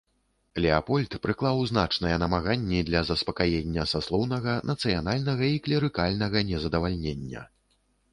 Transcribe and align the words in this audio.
Леапольд 0.63 1.11
прыклаў 1.25 1.59
значныя 1.71 2.15
намаганні 2.23 2.79
да 2.87 3.01
заспакаення 3.09 3.85
саслоўнага, 3.93 4.55
нацыянальнага 4.71 5.45
і 5.57 5.61
клерыкальнага 5.69 6.37
незадавальнення. 6.49 7.45